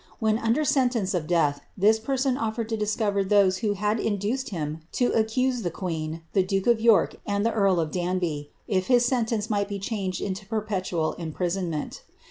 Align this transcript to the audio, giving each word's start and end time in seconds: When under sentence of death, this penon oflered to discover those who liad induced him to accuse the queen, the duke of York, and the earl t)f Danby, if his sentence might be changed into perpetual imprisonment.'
When 0.17 0.39
under 0.39 0.65
sentence 0.65 1.13
of 1.13 1.27
death, 1.27 1.61
this 1.77 1.99
penon 1.99 2.35
oflered 2.37 2.67
to 2.69 2.75
discover 2.75 3.23
those 3.23 3.59
who 3.59 3.75
liad 3.75 4.03
induced 4.03 4.49
him 4.49 4.79
to 4.93 5.11
accuse 5.11 5.61
the 5.61 5.69
queen, 5.69 6.23
the 6.33 6.41
duke 6.41 6.65
of 6.65 6.81
York, 6.81 7.17
and 7.23 7.45
the 7.45 7.53
earl 7.53 7.75
t)f 7.75 7.91
Danby, 7.91 8.49
if 8.67 8.87
his 8.87 9.05
sentence 9.05 9.47
might 9.51 9.67
be 9.67 9.77
changed 9.77 10.19
into 10.19 10.47
perpetual 10.47 11.13
imprisonment.' 11.19 12.01